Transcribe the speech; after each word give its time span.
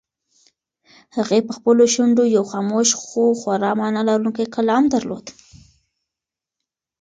هغې 1.15 1.39
په 1.47 1.51
خپلو 1.57 1.83
شونډو 1.93 2.23
یو 2.35 2.43
خاموش 2.51 2.87
خو 3.01 3.23
خورا 3.39 3.71
مانا 3.79 4.01
لرونکی 4.09 4.45
کلام 4.55 4.83
درلود. 4.93 5.25